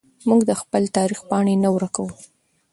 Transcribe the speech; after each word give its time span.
موږ 0.27 0.41
د 0.49 0.51
خپل 0.61 0.83
تاریخ 0.97 1.19
پاڼې 1.29 1.55
نه 1.63 1.69
ورکوو. 1.75 2.13